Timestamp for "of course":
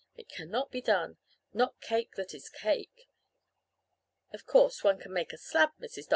4.33-4.83